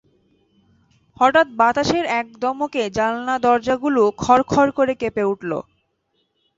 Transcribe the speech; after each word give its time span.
হঠাৎ 1.17 1.47
বাতাসের 1.57 2.05
এক 2.19 2.27
দমকে 2.39 2.83
জানলাদরজাগুলো 2.97 4.01
খড় 4.17 4.43
খড় 4.51 4.71
করে 4.77 4.93
কেঁপে 5.01 5.23
উঠল। 5.23 5.51